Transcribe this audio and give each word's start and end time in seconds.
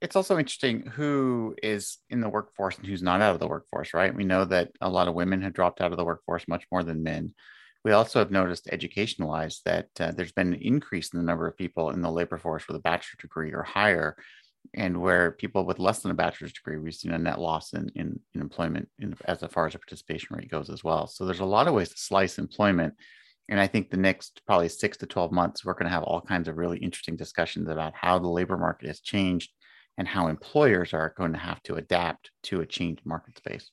It's 0.00 0.16
also 0.16 0.38
interesting 0.38 0.82
who 0.82 1.54
is 1.62 1.98
in 2.10 2.20
the 2.20 2.28
workforce 2.28 2.76
and 2.76 2.86
who's 2.86 3.02
not 3.02 3.22
out 3.22 3.32
of 3.32 3.40
the 3.40 3.48
workforce, 3.48 3.94
right? 3.94 4.14
We 4.14 4.24
know 4.24 4.44
that 4.44 4.70
a 4.80 4.90
lot 4.90 5.08
of 5.08 5.14
women 5.14 5.40
have 5.42 5.54
dropped 5.54 5.80
out 5.80 5.90
of 5.90 5.96
the 5.96 6.04
workforce 6.04 6.46
much 6.46 6.66
more 6.70 6.82
than 6.82 7.02
men. 7.02 7.32
We 7.82 7.92
also 7.92 8.18
have 8.18 8.30
noticed 8.30 8.68
education 8.70 9.26
wise 9.26 9.62
that 9.64 9.88
uh, 9.98 10.10
there's 10.10 10.32
been 10.32 10.52
an 10.52 10.60
increase 10.60 11.12
in 11.12 11.18
the 11.18 11.24
number 11.24 11.46
of 11.46 11.56
people 11.56 11.90
in 11.90 12.02
the 12.02 12.10
labor 12.10 12.36
force 12.36 12.66
with 12.66 12.76
a 12.76 12.80
bachelor's 12.80 13.18
degree 13.20 13.52
or 13.52 13.62
higher. 13.62 14.16
And 14.74 15.00
where 15.00 15.30
people 15.30 15.64
with 15.64 15.78
less 15.78 16.00
than 16.00 16.10
a 16.10 16.14
bachelor's 16.14 16.52
degree, 16.52 16.76
we've 16.76 16.92
seen 16.92 17.12
a 17.12 17.18
net 17.18 17.38
loss 17.38 17.72
in, 17.72 17.88
in, 17.94 18.18
in 18.34 18.40
employment 18.40 18.88
in, 18.98 19.14
as 19.26 19.40
far 19.50 19.66
as 19.66 19.72
the 19.72 19.78
participation 19.78 20.36
rate 20.36 20.50
goes 20.50 20.68
as 20.68 20.82
well. 20.82 21.06
So 21.06 21.24
there's 21.24 21.40
a 21.40 21.44
lot 21.44 21.68
of 21.68 21.74
ways 21.74 21.90
to 21.90 21.96
slice 21.96 22.38
employment. 22.38 22.94
And 23.48 23.60
I 23.60 23.68
think 23.68 23.90
the 23.90 23.96
next 23.96 24.42
probably 24.46 24.68
six 24.68 24.96
to 24.98 25.06
12 25.06 25.30
months, 25.30 25.64
we're 25.64 25.74
going 25.74 25.84
to 25.84 25.90
have 25.90 26.02
all 26.02 26.20
kinds 26.20 26.48
of 26.48 26.56
really 26.56 26.78
interesting 26.78 27.16
discussions 27.16 27.68
about 27.68 27.94
how 27.94 28.18
the 28.18 28.28
labor 28.28 28.58
market 28.58 28.88
has 28.88 29.00
changed 29.00 29.52
and 29.98 30.08
how 30.08 30.28
employers 30.28 30.92
are 30.94 31.14
going 31.16 31.32
to 31.32 31.38
have 31.38 31.62
to 31.64 31.74
adapt 31.76 32.30
to 32.44 32.60
a 32.60 32.66
changed 32.66 33.04
market 33.04 33.36
space. 33.38 33.70